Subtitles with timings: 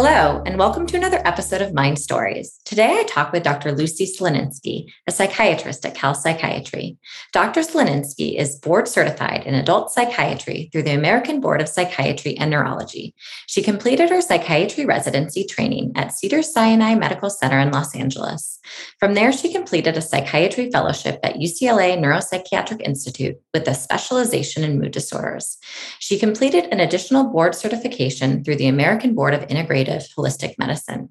[0.00, 2.60] Hello, and welcome to another episode of Mind Stories.
[2.64, 3.72] Today I talk with Dr.
[3.72, 6.96] Lucy Sloninsky, a psychiatrist at Cal Psychiatry.
[7.32, 7.62] Dr.
[7.62, 13.12] Sloninsky is board certified in adult psychiatry through the American Board of Psychiatry and Neurology.
[13.48, 18.60] She completed her psychiatry residency training at Cedars-Sinai Medical Center in Los Angeles.
[19.00, 24.78] From there, she completed a psychiatry fellowship at UCLA Neuropsychiatric Institute with a specialization in
[24.78, 25.58] mood disorders.
[25.98, 31.08] She completed an additional board certification through the American Board of Integrated integrative holistic medicine.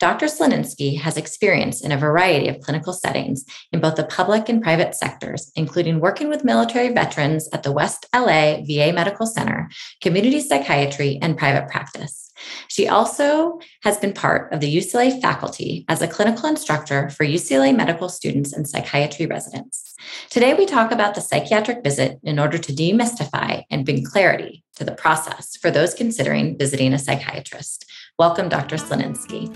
[0.00, 0.26] Dr.
[0.26, 4.94] Sloninsky has experience in a variety of clinical settings in both the public and private
[4.94, 9.68] sectors, including working with military veterans at the West LA VA Medical Center,
[10.00, 12.23] community psychiatry, and private practice.
[12.68, 17.76] She also has been part of the UCLA faculty as a clinical instructor for UCLA
[17.76, 19.94] medical students and psychiatry residents.
[20.30, 24.84] Today, we talk about the psychiatric visit in order to demystify and bring clarity to
[24.84, 27.86] the process for those considering visiting a psychiatrist.
[28.18, 28.76] Welcome, Dr.
[28.76, 29.52] Sloninsky.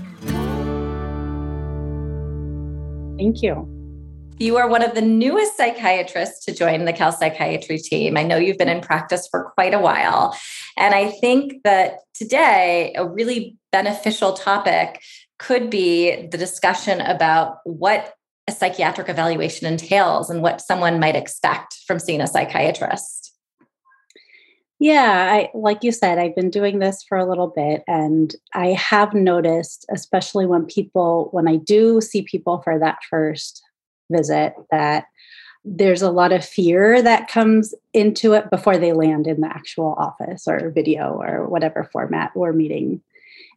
[3.19, 3.78] Thank you.
[4.41, 8.17] You are one of the newest psychiatrists to join the Cal Psychiatry team.
[8.17, 10.39] I know you've been in practice for quite a while.
[10.77, 15.03] And I think that today, a really beneficial topic
[15.41, 18.15] could be the discussion about what
[18.47, 23.35] a psychiatric evaluation entails and what someone might expect from seeing a psychiatrist.
[24.79, 28.69] Yeah, I like you said, I've been doing this for a little bit and I
[28.69, 33.65] have noticed, especially when people when I do see people for that first
[34.11, 35.07] visit that
[35.65, 39.95] there's a lot of fear that comes into it before they land in the actual
[39.99, 43.03] office or video or whatever format we're meeting.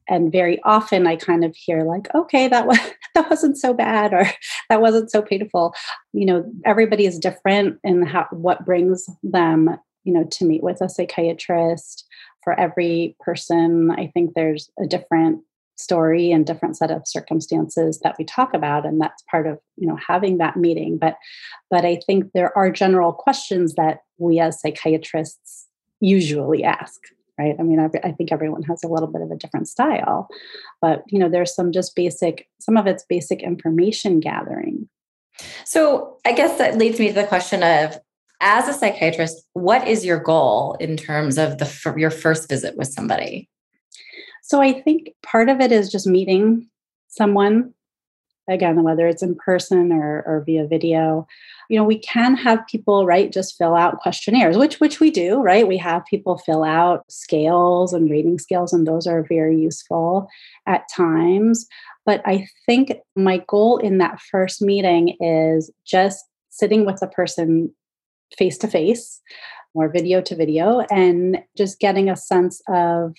[0.10, 2.80] And very often i kind of hear like okay that was
[3.16, 4.26] that wasn't so bad or
[4.70, 5.74] that wasn't so painful.
[6.12, 10.82] You know everybody is different in how what brings them you know to meet with
[10.82, 12.06] a psychiatrist.
[12.44, 15.44] For every person i think there's a different
[15.82, 19.88] story and different set of circumstances that we talk about and that's part of you
[19.88, 20.98] know having that meeting.
[20.98, 21.16] But
[21.70, 25.68] but i think there are general questions that we as psychiatrists
[26.00, 27.00] usually ask
[27.40, 27.56] right?
[27.60, 30.28] I mean I, I think everyone has a little bit of a different style
[30.82, 34.90] but you know there's some just basic some of it's basic information gathering.
[35.66, 38.00] So i guess that leads me to the question of
[38.42, 42.88] as a psychiatrist, what is your goal in terms of the your first visit with
[42.88, 43.48] somebody?
[44.52, 46.68] So I think part of it is just meeting
[47.08, 47.74] someone
[48.50, 51.26] again whether it's in person or, or via video.
[51.70, 55.40] You know we can have people right just fill out questionnaires which which we do
[55.42, 55.70] right?
[55.70, 60.28] We have people fill out scales and rating scales and those are very useful
[60.68, 61.66] at times.
[62.06, 67.74] But i think my goal in that first meeting is just sitting with the person
[68.38, 69.22] face to face
[69.74, 73.14] or video to video and just getting a sense of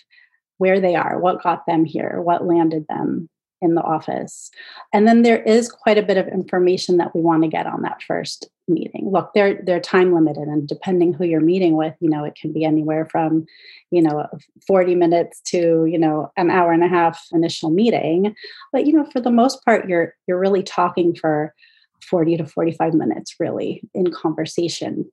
[0.58, 3.28] where they are, what got them here, what landed them
[3.62, 4.50] in the office.
[4.92, 7.82] And then there is quite a bit of information that we want to get on
[7.82, 9.08] that first meeting.
[9.10, 12.52] Look, they're they're time limited and depending who you're meeting with, you know, it can
[12.52, 13.46] be anywhere from,
[13.90, 14.26] you know,
[14.66, 18.34] 40 minutes to, you know, an hour and a half initial meeting.
[18.72, 21.54] But you know, for the most part you're you're really talking for
[22.02, 25.10] 40 to 45 minutes really in conversation.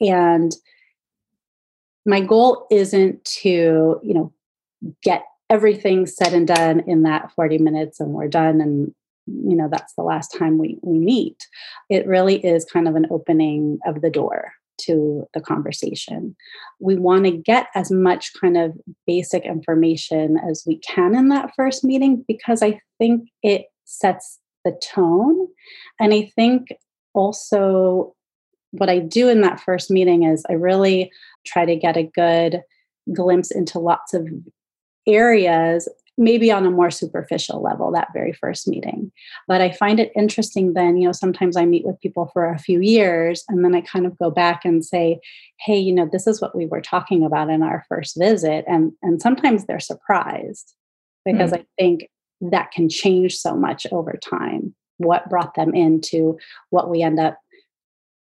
[0.00, 0.54] And
[2.06, 4.32] my goal isn't to, you know,
[5.02, 8.94] get everything said and done in that 40 minutes and we're done and
[9.26, 11.46] you know that's the last time we we meet
[11.90, 16.36] it really is kind of an opening of the door to the conversation
[16.80, 18.72] we want to get as much kind of
[19.06, 24.78] basic information as we can in that first meeting because i think it sets the
[24.82, 25.48] tone.
[25.98, 26.68] And I think
[27.14, 28.14] also
[28.72, 31.10] what I do in that first meeting is I really
[31.46, 32.60] try to get a good
[33.12, 34.28] glimpse into lots of
[35.08, 35.88] areas
[36.20, 39.10] maybe on a more superficial level that very first meeting
[39.46, 42.58] but i find it interesting then you know sometimes i meet with people for a
[42.58, 45.18] few years and then i kind of go back and say
[45.60, 48.92] hey you know this is what we were talking about in our first visit and
[49.02, 50.74] and sometimes they're surprised
[51.24, 51.58] because mm.
[51.58, 52.08] i think
[52.40, 54.74] that can change so much over time.
[54.98, 56.38] What brought them into
[56.70, 57.38] what we end up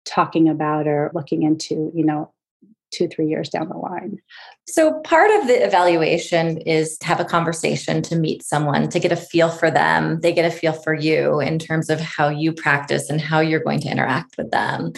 [0.04, 2.32] talking about or looking into, you know,
[2.94, 4.18] two, three years down the line.
[4.66, 9.12] So, part of the evaluation is to have a conversation, to meet someone, to get
[9.12, 10.20] a feel for them.
[10.20, 13.62] They get a feel for you in terms of how you practice and how you're
[13.62, 14.92] going to interact with them.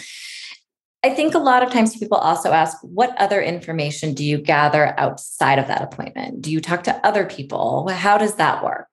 [1.03, 4.93] I think a lot of times people also ask, what other information do you gather
[4.99, 6.41] outside of that appointment?
[6.41, 7.87] Do you talk to other people?
[7.89, 8.87] How does that work?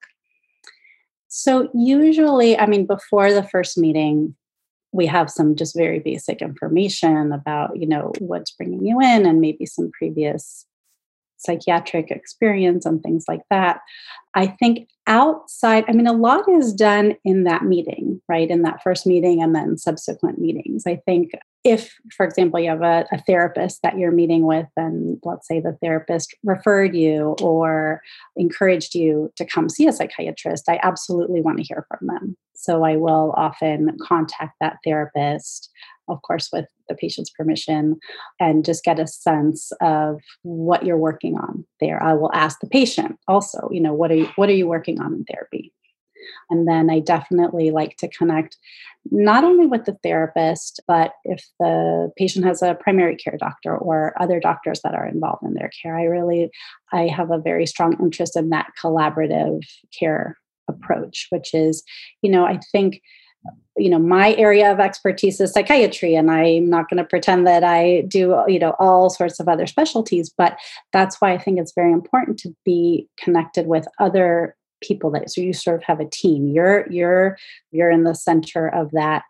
[1.29, 4.37] So, usually, I mean, before the first meeting,
[4.95, 9.41] we have some just very basic information about, you know, what's bringing you in and
[9.41, 10.67] maybe some previous
[11.37, 13.81] psychiatric experience and things like that.
[14.35, 18.49] I think outside, I mean, a lot is done in that meeting, right?
[18.49, 20.85] In that first meeting and then subsequent meetings.
[20.87, 21.33] I think
[21.65, 25.61] if, for example, you have a, a, therapist that you're meeting with, and let's say
[25.61, 28.01] the therapist referred you or
[28.37, 32.37] encouraged you to come see a psychiatrist, I absolutely want to hear from them.
[32.55, 35.71] So I will often contact that therapist,
[36.09, 37.99] of course, with the patient's permission,
[38.39, 42.03] and just get a sense of what you're working on there.
[42.03, 45.01] I will ask the patient also, you know, what are you, what are you working
[45.01, 45.73] on in therapy?
[46.51, 48.57] And then I definitely like to connect
[49.11, 54.15] not only with the therapist, but if the patient has a primary care doctor or
[54.21, 55.99] other doctors that are involved in their care.
[55.99, 56.51] I really
[56.93, 59.63] I have a very strong interest in that collaborative
[59.99, 60.39] care
[60.69, 61.83] approach, which is,
[62.23, 63.01] you know, I think
[63.77, 67.63] you know my area of expertise is psychiatry and i'm not going to pretend that
[67.63, 70.57] i do you know all sorts of other specialties but
[70.93, 74.57] that's why i think it's very important to be connected with other
[74.87, 76.49] people that so you sort of have a team.
[76.49, 77.39] You're you're
[77.71, 79.23] you're in the center of that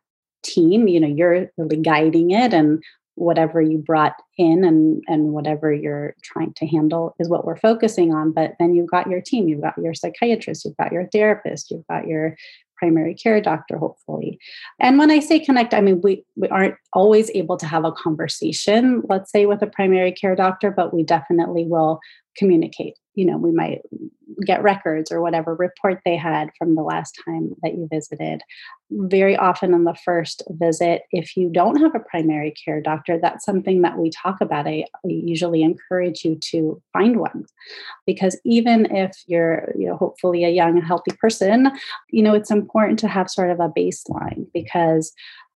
[0.42, 2.82] team you know you're really guiding it and
[3.16, 8.12] whatever you brought in and and whatever you're trying to handle is what we're focusing
[8.12, 11.70] on but then you've got your team you've got your psychiatrist you've got your therapist
[11.70, 12.36] you've got your
[12.76, 14.38] primary care doctor hopefully.
[14.80, 17.92] And when i say connect i mean we, we aren't always able to have a
[17.92, 22.00] conversation let's say with a primary care doctor but we definitely will
[22.36, 22.94] communicate.
[23.14, 23.82] You know we might
[24.44, 28.42] get records or whatever report they had from the last time that you visited.
[28.90, 33.44] Very often in the first visit if you don't have a primary care doctor that's
[33.44, 34.66] something that we talk about.
[34.66, 37.44] I, I usually encourage you to find one
[38.04, 41.70] because even if you're you know hopefully a young healthy person
[42.10, 45.12] you know it's important to have sort of a baseline because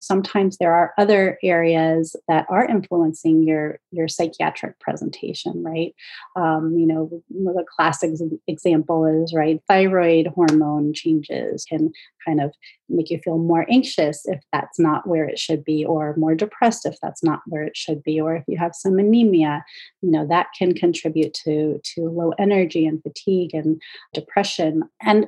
[0.06, 5.94] sometimes there are other areas that are influencing your your psychiatric presentation right?
[6.37, 8.12] Um, you know the classic
[8.47, 9.61] example is right?
[9.69, 11.93] Thyroid hormone changes can
[12.25, 12.53] kind of
[12.88, 16.87] make you feel more anxious if that's not where it should be or more depressed
[16.87, 19.64] if that's not where it should be or if you have some anemia
[20.02, 23.81] you know that can contribute to to low energy and fatigue and
[24.12, 24.82] depression.
[25.02, 25.26] And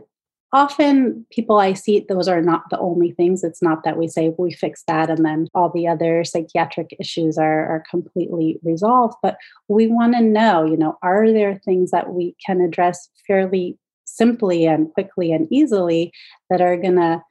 [0.52, 3.44] often people I see, those are not the only things.
[3.44, 7.36] It's not that we say we fix that and then all the other psychiatric issues
[7.36, 9.16] are, are completely resolved.
[9.22, 9.36] But
[9.68, 14.64] we want to know, you know, are there things that we can address fairly simply
[14.64, 16.12] and quickly and easily
[16.50, 17.22] that are going to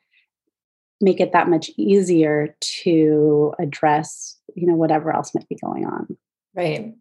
[1.01, 6.17] make it that much easier to address, you know, whatever else might be going on.
[6.57, 6.91] Right.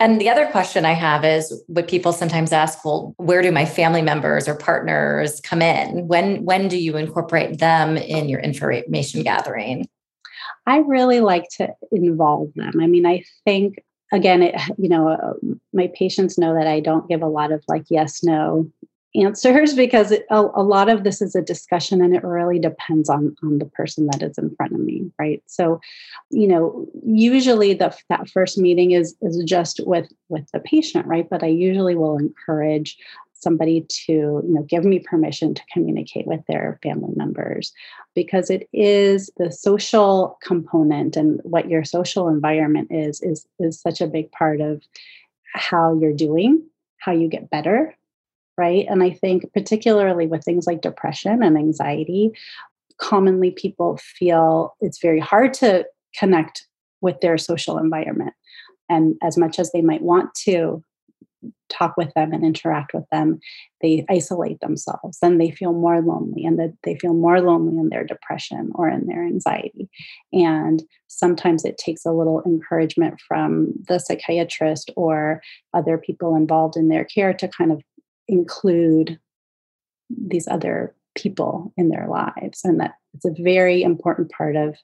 [0.00, 3.64] And the other question I have is what people sometimes ask, well, where do my
[3.64, 6.08] family members or partners come in?
[6.08, 9.88] When when do you incorporate them in your information gathering?
[10.66, 12.72] I really like to involve them.
[12.80, 13.76] I mean, I think
[14.12, 15.34] again, it, you know, uh,
[15.72, 18.68] my patients know that I don't give a lot of like yes, no
[19.14, 23.08] answers because it, a, a, lot of this is a discussion and it really depends
[23.08, 25.42] on on the person that is in front of me right?
[25.46, 25.80] So
[26.30, 31.28] you know usually the that first meeting is is just with with the patient right?
[31.28, 32.96] But i usually will encourage
[33.44, 37.72] somebody to you know give me permission to communicate with their family members
[38.14, 44.00] because it is the social component and what your social environment is is is such
[44.00, 44.82] a big part of
[45.52, 46.64] how you're doing
[46.98, 47.94] how you get better
[48.56, 48.86] right?
[48.88, 52.32] And I think, particularly with things like depression and anxiety,
[52.98, 55.86] commonly people feel it's very hard to
[56.18, 56.66] connect
[57.00, 58.34] with their social environment.
[58.88, 60.82] And as much as they might want to
[61.68, 63.38] talk with them and interact with them,
[63.82, 67.88] they isolate themselves and they feel more lonely and that they feel more lonely in
[67.88, 69.88] their depression or in their anxiety.
[70.32, 75.42] And sometimes it takes a little encouragement from the psychiatrist or
[75.72, 77.82] other people involved in their care to kind of
[78.28, 79.18] include
[80.10, 84.76] these other people in their lives and that it's a very important part of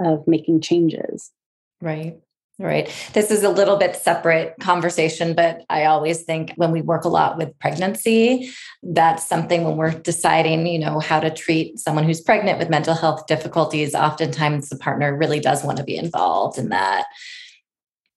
[0.00, 1.32] of making changes.
[1.80, 2.18] Right
[2.58, 2.90] right.
[3.12, 7.08] This is a little bit separate conversation but i always think when we work a
[7.08, 8.50] lot with pregnancy
[8.82, 12.94] that's something when we're deciding you know how to treat someone who's pregnant with mental
[12.94, 17.04] health difficulties oftentimes the partner really does want to be involved in that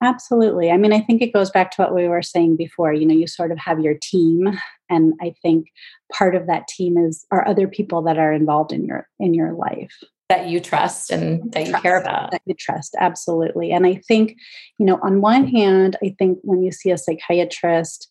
[0.01, 0.71] Absolutely.
[0.71, 2.93] I mean, I think it goes back to what we were saying before.
[2.93, 4.57] You know, you sort of have your team,
[4.89, 5.67] and I think
[6.13, 9.53] part of that team is are other people that are involved in your in your
[9.53, 9.93] life
[10.29, 12.31] that you trust and that you trust, care about.
[12.31, 13.71] That you trust, absolutely.
[13.71, 14.35] And I think,
[14.77, 18.07] you know, on one hand, I think when you see a psychiatrist,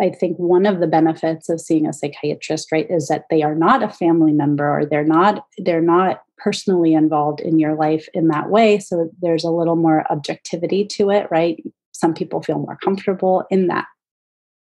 [0.00, 3.54] I think one of the benefits of seeing a psychiatrist, right, is that they are
[3.54, 8.28] not a family member or they're not they're not personally involved in your life in
[8.28, 8.78] that way.
[8.78, 11.62] So there's a little more objectivity to it, right?
[11.92, 13.86] Some people feel more comfortable in that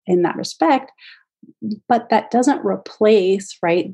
[0.06, 0.90] in that respect,
[1.88, 3.92] but that doesn't replace, right,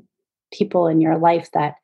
[0.53, 1.75] people in your life that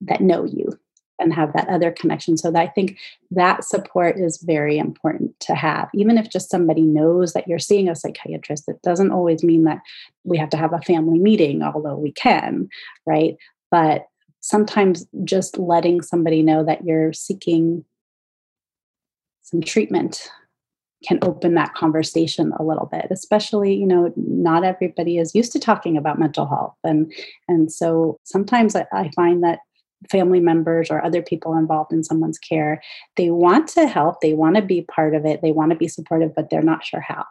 [0.00, 0.78] that know you
[1.18, 2.36] and have that other connection.
[2.36, 2.98] So that I think
[3.30, 5.88] that support is very important to have.
[5.94, 9.80] Even if just somebody knows that you're seeing a psychiatrist, it doesn't always mean that
[10.24, 12.68] we have to have a family meeting, although we can,
[13.06, 13.36] right?
[13.70, 14.06] But
[14.40, 17.84] sometimes just letting somebody know that you're seeking
[19.42, 20.30] some treatment
[21.06, 25.58] can open that conversation a little bit especially you know not everybody is used to
[25.58, 27.12] talking about mental health and
[27.48, 29.60] and so sometimes I, I find that
[30.10, 32.82] family members or other people involved in someone's care.
[33.16, 35.88] They want to help they want to be part of it they want to be
[35.88, 37.24] supportive but they're not sure how.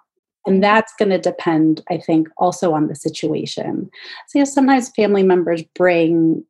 [0.46, 0.62] And mm-hmm.
[0.62, 3.90] that's going to depend i think also on the situation.
[4.28, 6.44] So you know sometimes family members bring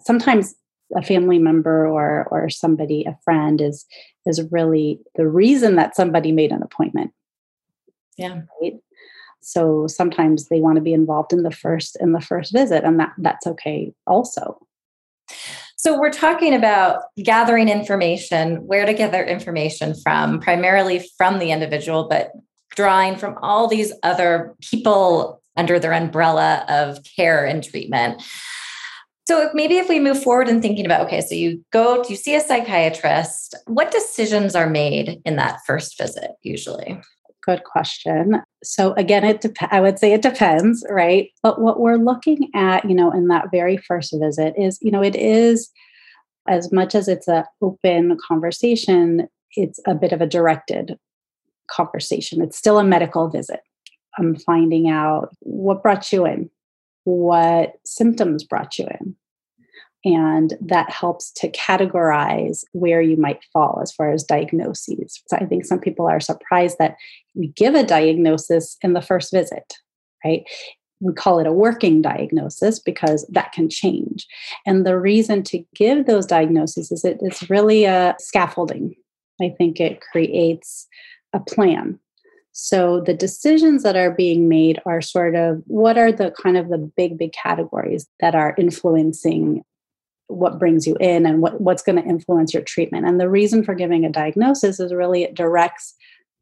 [0.00, 0.54] sometimes
[0.96, 3.86] a family member or or somebody a friend is
[4.26, 7.12] is really the reason that somebody made an appointment.
[8.16, 8.42] Yeah.
[8.60, 8.74] Right?
[9.40, 12.98] So sometimes they want to be involved in the first in the first visit and
[13.00, 14.60] that that's okay also
[15.80, 22.06] so we're talking about gathering information, where to gather information from, primarily from the individual,
[22.06, 22.32] but
[22.76, 28.22] drawing from all these other people under their umbrella of care and treatment.
[29.26, 32.34] So maybe if we move forward and thinking about okay, so you go, you see
[32.34, 37.00] a psychiatrist, what decisions are made in that first visit usually?
[37.42, 38.42] Good question.
[38.62, 41.30] So again, it dep- I would say it depends, right?
[41.42, 45.02] But what we're looking at, you know, in that very first visit is, you know,
[45.02, 45.70] it is
[46.48, 50.98] as much as it's an open conversation, it's a bit of a directed
[51.70, 52.42] conversation.
[52.42, 53.60] It's still a medical visit.
[54.18, 56.50] I'm finding out what brought you in,
[57.04, 59.16] what symptoms brought you in,
[60.04, 65.20] and that helps to categorize where you might fall as far as diagnoses.
[65.26, 66.96] So I think some people are surprised that
[67.34, 69.74] we give a diagnosis in the first visit,
[70.24, 70.44] right?
[71.00, 74.26] We call it a working diagnosis because that can change.
[74.66, 78.94] And the reason to give those diagnoses is it, it's really a scaffolding.
[79.40, 80.86] I think it creates
[81.32, 81.98] a plan
[82.52, 86.68] so the decisions that are being made are sort of what are the kind of
[86.68, 89.62] the big, big categories that are influencing
[90.30, 93.06] what brings you in and what, what's going to influence your treatment.
[93.06, 95.94] And the reason for giving a diagnosis is really it directs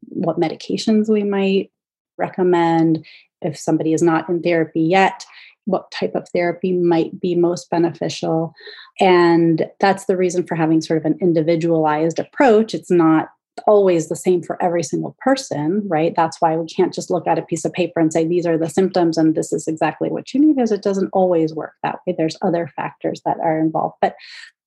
[0.07, 1.71] what medications we might
[2.17, 3.05] recommend.
[3.41, 5.25] If somebody is not in therapy yet,
[5.65, 8.53] what type of therapy might be most beneficial.
[8.99, 12.73] And that's the reason for having sort of an individualized approach.
[12.73, 13.29] It's not
[13.67, 16.13] always the same for every single person, right?
[16.15, 18.57] That's why we can't just look at a piece of paper and say, these are
[18.57, 21.99] the symptoms and this is exactly what you need, because it doesn't always work that
[22.05, 22.15] way.
[22.17, 23.95] There's other factors that are involved.
[24.01, 24.15] But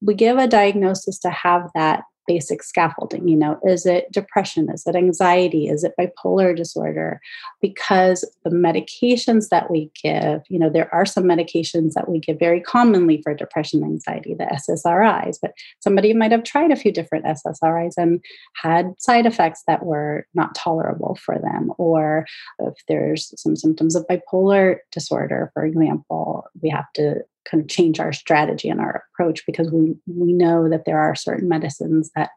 [0.01, 3.59] we give a diagnosis to have that basic scaffolding you know?
[3.65, 4.71] Is it depression?
[4.71, 5.69] Is it anxiety?
[5.69, 7.21] Is it bipolar disorder?
[7.61, 12.39] Because the medications that we give you know there are some medications that we give
[12.39, 17.25] very commonly for depression anxiety the ssris but somebody might have tried a few different
[17.25, 18.21] ssris and
[18.55, 21.73] had side effects that were not tolerable for them.
[21.79, 22.27] Or
[22.59, 28.01] if there's some symptoms of bipolar disorder for example we have to kind of change
[28.01, 32.31] our strategy and our approach because we we know that there are certain medicines that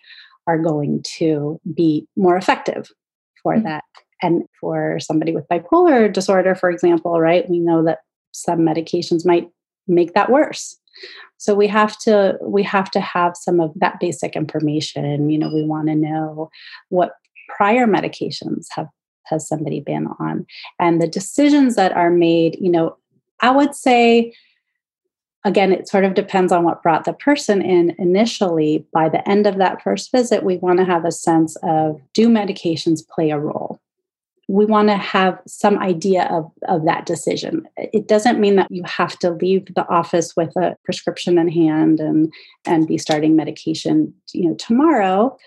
[0.47, 2.89] are going to be more effective
[3.41, 3.63] for mm-hmm.
[3.63, 3.83] that.
[4.21, 8.00] And for somebody with bipolar disorder for example right we know that
[8.31, 9.50] some medications might
[9.88, 10.77] make that worse.
[11.38, 15.29] So we have to we have to have some of that basic information.
[15.29, 16.50] You know we want to know
[16.89, 17.13] what
[17.50, 18.88] prior medications have
[19.25, 20.45] has somebody been on
[20.79, 22.95] and the decisions that are made you know
[23.41, 24.33] i would say
[25.46, 28.86] again, it sort of depends on what brought the person in initially.
[28.92, 32.28] By the end of that first visit, we want to have a sense of do
[32.28, 33.80] medications play a role?
[34.48, 37.68] We want to have some idea of, of that decision.
[37.78, 42.00] It doesn't mean that you have to leave the office with a prescription in hand
[42.00, 42.34] and,
[42.66, 45.38] and be starting medication, you know, tomorrow,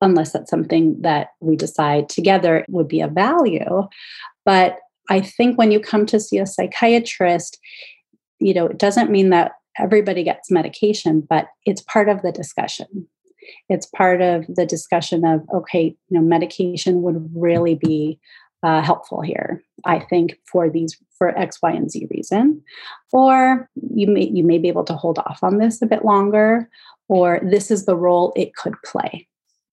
[0.00, 3.88] unless that's something that we decide together would be a value.
[4.44, 4.78] But
[5.08, 7.58] I think when you come to see a psychiatrist,
[8.40, 13.06] you know, it doesn't mean that everybody gets medication, but it's part of the discussion.
[13.68, 18.18] It's part of the discussion of, okay, you know, medication would really be
[18.62, 19.62] uh, helpful here.
[19.84, 22.62] I think for these for X, Y, and Z reason,
[23.12, 26.68] or you may you may be able to hold off on this a bit longer,
[27.08, 29.28] or this is the role it could play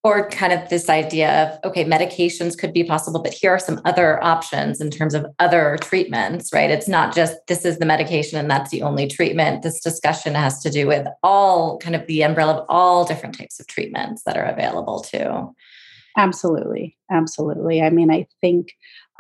[0.06, 3.82] or kind of this idea of okay medications could be possible but here are some
[3.86, 6.70] other options in terms of other treatments right?
[6.70, 9.64] It's not just this is the medication and that's the only treatment.
[9.64, 13.60] This discussion has to do with all kind of the umbrella of all different types
[13.60, 15.54] of treatments that are available too.
[16.18, 16.96] Absolutely.
[17.12, 17.82] Absolutely.
[17.82, 18.70] I mean i think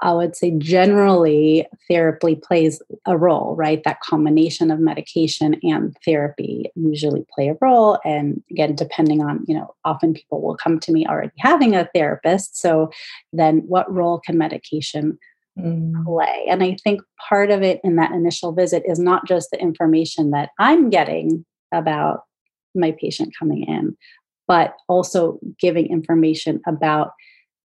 [0.01, 3.81] I would say generally therapy plays a role, right?
[3.85, 7.99] That combination of medication and therapy usually play a role.
[8.03, 11.89] And again, depending on, you know, often people will come to me already having a
[11.95, 12.59] therapist.
[12.59, 12.91] So
[13.31, 15.17] then what role can medication
[15.57, 16.03] mm.
[16.03, 16.45] play?
[16.49, 20.31] And I think part of it in that initial visit is not just the information
[20.31, 22.23] that I'm getting about
[22.75, 23.95] my patient coming in,
[24.45, 27.11] but also giving information about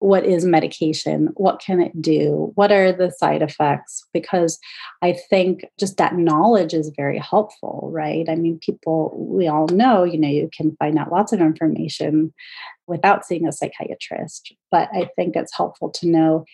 [0.00, 1.28] what is medication?
[1.34, 2.52] What can it do?
[2.56, 4.04] What are the side effects?
[4.12, 4.58] Because
[5.02, 8.28] i think just that knowledge is very helpful right?
[8.28, 12.32] I mean people we all know you know you can find out lots of information
[12.86, 16.44] without seeing a psychiatrist but i think it's helpful to know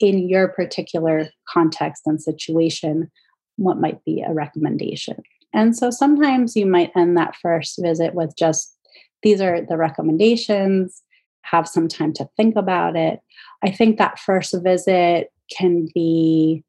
[0.00, 3.10] in your particular context and situation
[3.56, 5.16] what might be a recommendation.
[5.52, 8.76] And so sometimes you might end that first visit with just
[9.22, 11.02] these are the recommendations
[11.50, 13.20] have some time to think about it.
[13.62, 16.64] I think that first visit can be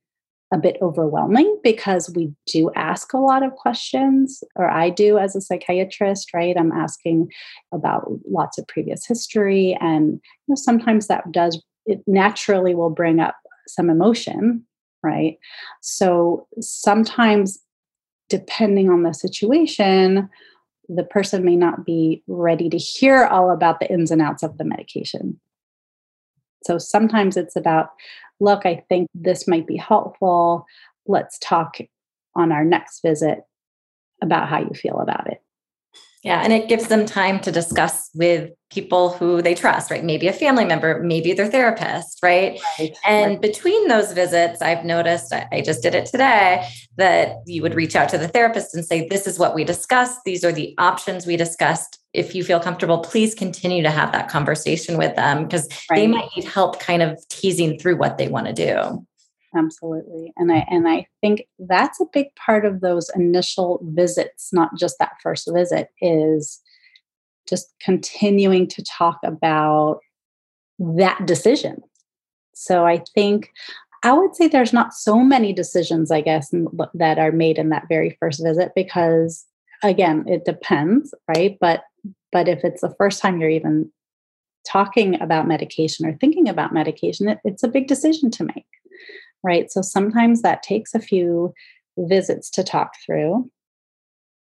[0.53, 5.35] a bit overwhelming because we do ask a lot of questions, or I do as
[5.35, 6.55] a psychiatrist, right?
[6.57, 7.29] I'm asking
[7.73, 9.77] about lots of previous history.
[9.81, 13.35] And you know, sometimes that does, it naturally will bring up
[13.67, 14.65] some emotion,
[15.03, 15.37] right?
[15.81, 17.59] So sometimes,
[18.29, 20.29] depending on the situation,
[20.89, 24.57] the person may not be ready to hear all about the ins and outs of
[24.57, 25.39] the medication.
[26.63, 27.89] So sometimes it's about,
[28.39, 30.65] look, I think this might be helpful.
[31.05, 31.77] Let's talk
[32.35, 33.39] on our next visit
[34.21, 35.41] about how you feel about it.
[36.23, 40.03] Yeah, and it gives them time to discuss with people who they trust, right?
[40.03, 42.59] Maybe a family member, maybe their therapist, right?
[42.79, 42.97] right.
[43.07, 43.41] And right.
[43.41, 48.09] between those visits, I've noticed, I just did it today, that you would reach out
[48.09, 50.19] to the therapist and say, This is what we discussed.
[50.25, 51.99] These are the options we discussed.
[52.13, 55.97] If you feel comfortable, please continue to have that conversation with them because right.
[55.97, 59.06] they might need help kind of teasing through what they want to do
[59.57, 60.99] absolutely and i and mm-hmm.
[60.99, 65.89] i think that's a big part of those initial visits not just that first visit
[66.01, 66.61] is
[67.47, 69.99] just continuing to talk about
[70.79, 71.81] that decision.
[72.53, 73.51] So i think
[74.03, 76.53] i would say there's not so many decisions i guess
[76.93, 79.45] that are made in that very first visit because
[79.83, 81.57] again it depends right?
[81.59, 81.83] But
[82.31, 83.91] but if it's the first time you're even
[84.67, 88.65] talking about medication or thinking about medication it, it's a big decision to make
[89.47, 89.71] right?
[89.71, 91.53] So sometimes that takes a few
[91.97, 93.49] visits to talk through,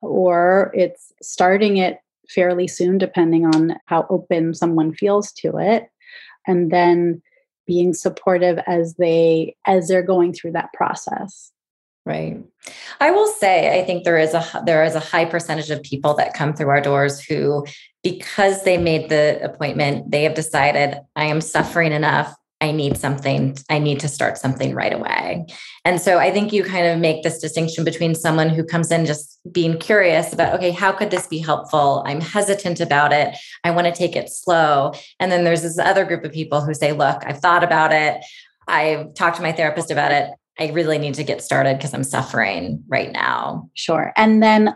[0.02, 5.88] or it's starting it fairly soon, depending on how open someone feels to it.
[6.48, 7.22] And then
[7.68, 11.52] being supportive as they as they're going through that process
[12.06, 12.38] right
[13.02, 16.14] i will say i think there is a there is a high percentage of people
[16.14, 17.66] that come through our doors who
[18.04, 23.58] because they made the appointment they have decided i am suffering enough I need something,
[23.70, 25.46] I need to start something right away.
[25.84, 29.06] And so I think you kind of make this distinction between someone who comes in
[29.06, 32.04] just being curious about, okay, how could this be helpful?
[32.08, 33.36] I'm hesitant about it.
[33.66, 34.94] I want to take it slow.
[35.20, 38.24] And then there's this other group of people who say, look, I've thought about it.
[38.68, 40.30] I've talked to my therapist about it.
[40.58, 43.70] I really need to get started because I'm suffering right now.
[43.74, 44.14] Sure.
[44.16, 44.74] And then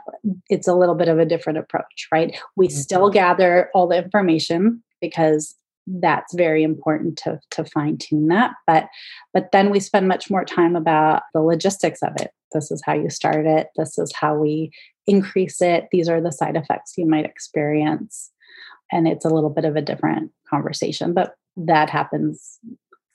[0.50, 2.38] it's a little bit of a different approach, right?
[2.58, 2.78] We mm-hmm.
[2.78, 5.56] still gather all the information because
[5.90, 8.88] that's very important to, to fine tune that but
[9.34, 12.32] but then we spend much more time about the logistics of it.
[12.52, 13.68] This is how you start it.
[13.76, 14.72] This is how we
[15.08, 15.88] increase it.
[15.92, 18.32] These are the side effects you might experience.
[18.92, 22.60] And it's a little bit of a different conversation but that happens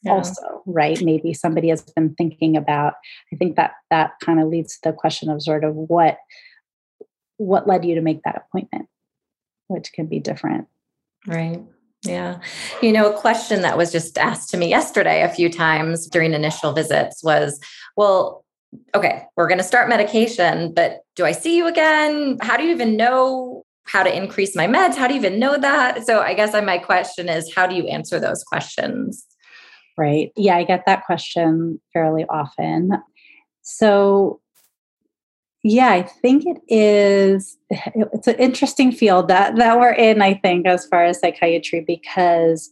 [0.02, 0.12] yeah.
[0.12, 1.00] also right?
[1.00, 2.94] Maybe somebody has been thinking about
[3.32, 6.18] i think that that kind of leads to the question of sort of what
[7.36, 8.88] what led you to make that appointment
[9.68, 10.68] which can be different.
[11.26, 11.62] Right
[12.04, 12.38] yeah.
[12.82, 16.32] You know, a question that was just asked to me yesterday a few times during
[16.32, 17.58] initial visits was,
[17.96, 18.44] well,
[18.94, 22.38] okay, we're going to start medication, but do I see you again?
[22.40, 24.96] How do you even know how to increase my meds?
[24.96, 26.06] How do you even know that?
[26.06, 29.26] So I guess my question is, how do you answer those questions?
[29.96, 30.32] Right.
[30.36, 32.90] Yeah, I get that question fairly often.
[33.62, 34.40] So
[35.64, 37.56] yeah, I think it is.
[37.70, 40.20] It's an interesting field that that we're in.
[40.20, 42.70] I think as far as psychiatry, because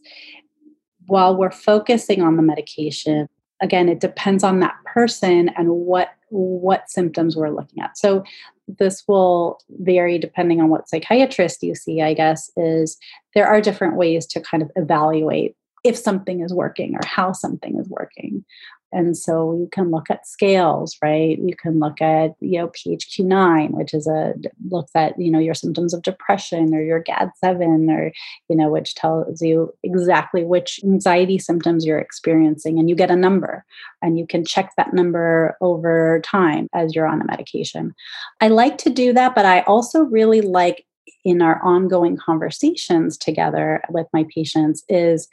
[1.07, 3.27] while we're focusing on the medication,
[3.61, 7.97] again, it depends on that person and what what symptoms we're looking at.
[7.97, 8.23] So
[8.67, 11.99] this will vary depending on what psychiatrist you see.
[12.03, 12.97] I guess is
[13.33, 17.79] there are different ways to kind of evaluate if something is working or how something
[17.79, 18.45] is working.
[18.93, 21.37] And so you can look at scales, right?
[21.39, 24.33] You can look at, you know, PHQ-9, which is a
[24.69, 28.11] look at, you know, your symptoms of depression or your GAD-7 or,
[28.49, 32.77] you know, which tells you exactly which anxiety symptoms you're experiencing.
[32.77, 33.65] And you get a number
[34.01, 37.95] and you can check that number over time as you're on a medication.
[38.41, 40.85] I like to do that, but I also really like
[41.25, 45.27] in our ongoing conversations together with my patients is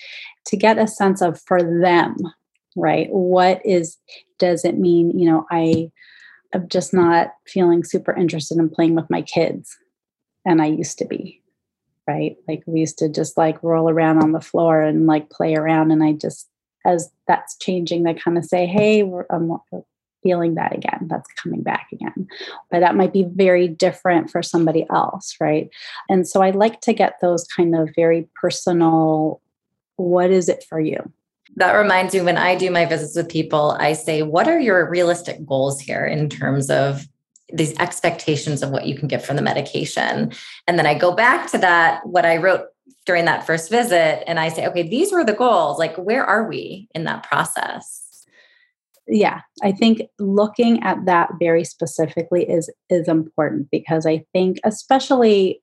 [0.47, 2.17] to get a sense of for them
[2.77, 3.09] right?
[3.11, 3.97] What is
[4.39, 5.91] does it mean you know i
[6.55, 9.77] am just not feeling super interested in playing with my kids
[10.47, 11.41] and i used to be
[12.09, 12.37] right?
[12.49, 15.93] Like we used to just like roll around on the floor and like play around
[15.93, 16.49] and i just
[16.87, 19.81] as that's changing they kind of say hey i'm uh,
[20.23, 22.27] feeling that again that's coming back again.
[22.71, 25.69] But that might be very different for somebody else right?
[26.09, 29.41] And so i like to get those kind of very personal
[29.97, 31.13] what is it for you
[31.57, 34.89] that reminds me when I do my visits with people, I say, What are your
[34.89, 37.07] realistic goals here in terms of
[37.53, 40.33] these expectations of what you can get from the medication?
[40.67, 42.67] And then I go back to that, what I wrote
[43.07, 45.79] during that first visit, and I say, Okay, these were the goals.
[45.79, 48.07] Like, where are we in that process?
[49.11, 55.61] yeah i think looking at that very specifically is is important because i think especially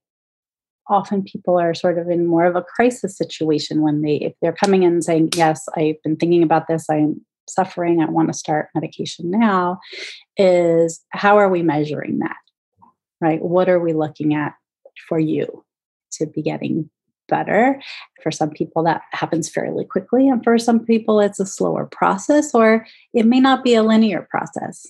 [0.90, 4.54] often people are sort of in more of a crisis situation when they if they're
[4.54, 7.20] coming in saying yes i've been thinking about this i'm
[7.50, 9.80] suffering i want to start medication now
[10.38, 12.36] is how are we measuring that
[13.22, 13.42] right?
[13.42, 14.54] What are we looking at
[15.08, 15.64] for you
[16.14, 16.90] to be getting
[17.28, 17.82] better?
[18.24, 22.54] For some people that happens fairly quickly and for some people it's a slower process
[22.54, 24.86] or it may not be a linear process.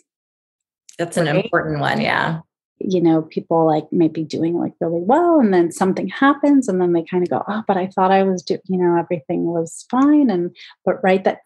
[0.97, 2.39] That's an important one yeah
[2.79, 6.93] you know, people like maybe doing like really well and then something happens and then
[6.93, 9.85] they kind of go, oh, but I thought I was doing, you know, everything was
[9.89, 10.29] fine.
[10.29, 11.39] And, but right, that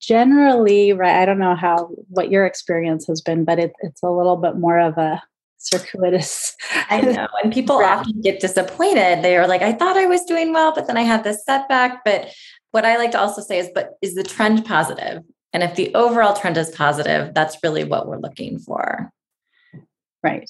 [0.00, 4.10] generally, right, I don't know how, what your experience has been, but it, it's a
[4.10, 5.22] little bit more of a
[5.58, 6.54] circuitous.
[6.88, 7.26] I know.
[7.42, 9.22] And people often get disappointed.
[9.22, 12.04] They are like, I thought I was doing well, but then I had this setback.
[12.04, 12.32] But
[12.70, 15.22] what I like to also say is, but is the trend positive?
[15.52, 19.10] And if the overall trend is positive, that's really what we're looking for.
[20.22, 20.48] Right.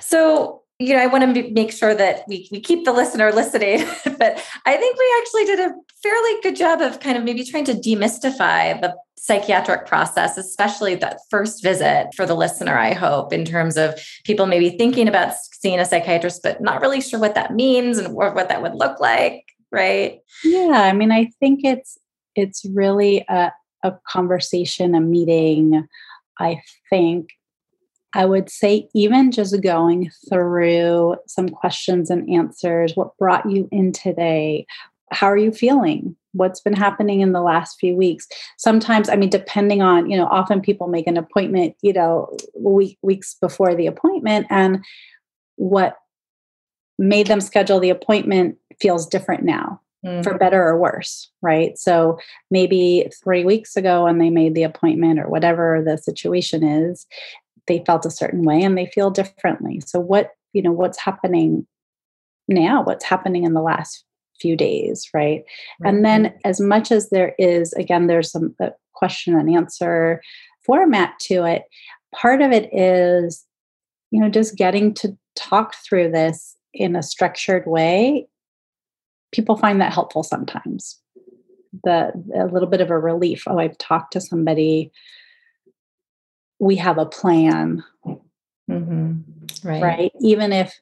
[0.00, 3.78] So, you know, I want to make sure that we, we keep the listener listening,
[4.04, 7.64] but I think we actually did a fairly good job of kind of maybe trying
[7.64, 13.44] to demystify the psychiatric process, especially that first visit for the listener, I hope, in
[13.44, 17.52] terms of people maybe thinking about seeing a psychiatrist, but not really sure what that
[17.52, 19.44] means and what that would look like.
[19.70, 20.20] Right.
[20.44, 20.70] Yeah.
[20.72, 21.98] I mean, I think it's,
[22.36, 25.86] it's really a, a conversation, a meeting.
[26.38, 27.28] I think
[28.14, 33.92] I would say, even just going through some questions and answers what brought you in
[33.92, 34.66] today?
[35.10, 36.16] How are you feeling?
[36.32, 38.26] What's been happening in the last few weeks?
[38.56, 42.98] Sometimes, I mean, depending on, you know, often people make an appointment, you know, week,
[43.02, 44.84] weeks before the appointment, and
[45.56, 45.96] what
[46.98, 49.80] made them schedule the appointment feels different now.
[50.06, 50.22] Mm-hmm.
[50.22, 51.76] for better or worse, right?
[51.76, 52.20] So
[52.52, 57.04] maybe three weeks ago when they made the appointment or whatever the situation is,
[57.68, 59.80] they felt a certain way and they feel differently.
[59.86, 61.66] So what, you know, what's happening
[62.48, 62.82] now?
[62.82, 64.04] What's happening in the last
[64.40, 65.44] few days, right?
[65.80, 65.88] right.
[65.88, 68.54] And then as much as there is again there's some
[68.92, 70.20] question and answer
[70.64, 71.62] format to it,
[72.14, 73.44] part of it is
[74.10, 78.26] you know just getting to talk through this in a structured way
[79.32, 80.98] people find that helpful sometimes
[81.84, 84.90] the a little bit of a relief oh i've talked to somebody
[86.58, 87.84] we have a plan.
[88.70, 89.20] Mm-hmm.
[89.66, 89.82] right.
[89.82, 90.12] Right?
[90.20, 90.78] Even if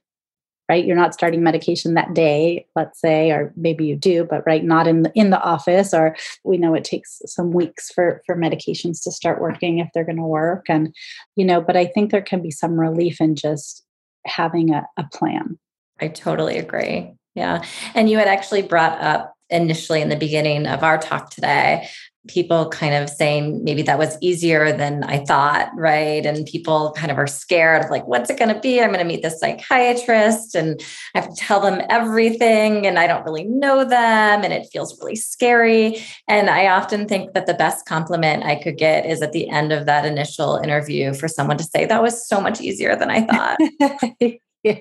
[0.68, 4.64] right you're not starting medication that day let's say or maybe you do but right
[4.64, 8.34] not in the in the office or we know it takes some weeks for for
[8.34, 10.92] medications to start working if they're going to work and
[11.36, 13.86] you know but i think there can be some relief in just
[14.26, 15.58] having a, a plan.
[16.00, 17.12] I totally agree.
[17.34, 17.64] Yeah.
[17.94, 21.88] And you had actually brought up initially in the beginning of our talk today
[22.28, 26.24] people kind of saying maybe that was easier than I thought, right?
[26.24, 28.80] And people kind of are scared of like, what's it going to be?
[28.80, 30.80] I'm going to meet this psychiatrist and
[31.14, 34.98] I have to tell them everything and I don't really know them and it feels
[35.00, 36.02] really scary.
[36.28, 39.72] And I often think that the best compliment I could get is at the end
[39.72, 43.26] of that initial interview for someone to say, that was so much easier than I
[43.26, 43.58] thought.
[44.62, 44.78] yeah.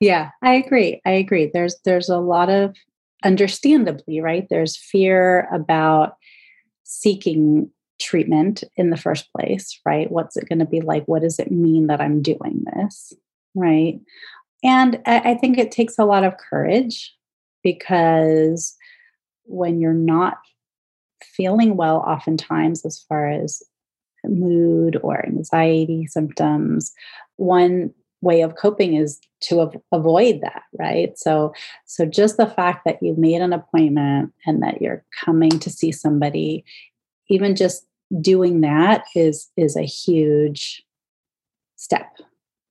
[0.00, 1.00] Yeah, I agree.
[1.06, 1.50] I agree.
[1.52, 2.74] There's there's a lot of
[3.24, 4.46] understandably, right?
[4.48, 6.14] There's fear about
[6.84, 10.10] seeking treatment in the first place, right?
[10.10, 11.04] What's it going to be like?
[11.06, 13.12] What does it mean that I'm doing this,
[13.54, 14.00] right?
[14.62, 17.14] And I, think it takes a lot of courage
[17.62, 18.74] because
[19.44, 20.38] when you're not
[21.22, 23.62] feeling well, oftentimes, as far as
[24.24, 26.92] mood or anxiety symptoms,
[27.36, 31.16] one way of coping is to av- avoid that right?
[31.18, 31.52] So
[31.86, 35.92] so just the fact that you made an appointment and that you're coming to see
[35.92, 36.64] somebody
[37.28, 37.86] even just
[38.20, 40.84] doing that is is a huge
[41.76, 42.16] step.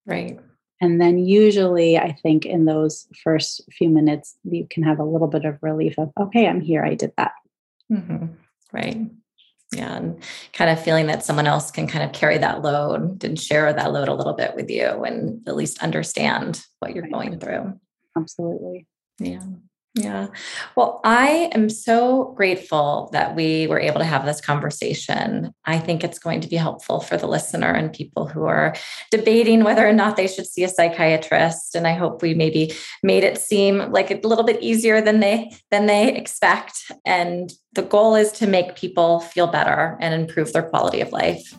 [0.06, 0.40] Right.
[0.80, 5.28] And then usually i think in those first few minutes you can have a little
[5.28, 7.32] bit of relief of okay i'm here i did that.
[7.92, 8.26] Mm-hmm.
[8.74, 9.10] right
[9.73, 13.39] yeah and kind of feeling that someone else can kind of carry that load and
[13.39, 17.39] share that load a little bit with you and at least understand what you're going
[17.39, 17.77] through.
[18.15, 18.88] Absolutely.
[19.19, 19.43] Yeah
[19.98, 20.28] yeah.
[20.76, 25.54] Well, I am so grateful that we were able to have this conversation.
[25.66, 28.76] I think it's going to be helpful for the listener and people who are
[29.12, 31.76] debating whether or not they should see a psychiatrist.
[31.76, 35.52] And I hope we maybe made it seem like a little bit easier than they
[35.72, 36.92] than they expect.
[37.06, 41.56] And the goal is to make people feel better and improve their quality of life.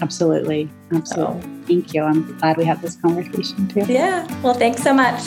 [0.00, 0.68] Absolutely.
[0.92, 1.42] Absolutely.
[1.42, 2.02] So, Thank you.
[2.02, 3.84] I'm glad we had this conversation too.
[3.86, 4.26] Yeah.
[4.42, 5.20] Well, thanks so much.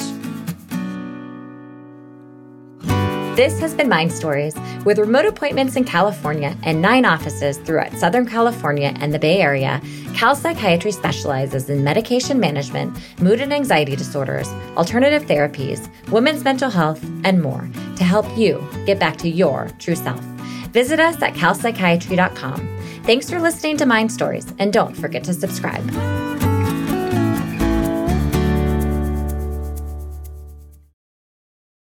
[3.36, 4.56] This has been Mind Stories.
[4.86, 9.82] With remote appointments in California and nine offices throughout Southern California and the Bay Area,
[10.13, 17.04] Cal Psychiatry specializes in medication management, mood and anxiety disorders, alternative therapies, women's mental health,
[17.24, 20.22] and more to help you get back to your true self.
[20.69, 22.80] Visit us at calpsychiatry.com.
[23.04, 25.84] Thanks for listening to Mind Stories, and don't forget to subscribe.